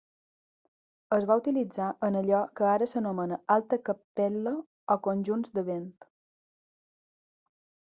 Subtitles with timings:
[1.17, 4.57] Es va utilitzar en allò que ara s'anomena alta cappella
[4.97, 5.89] o conjunts de vent.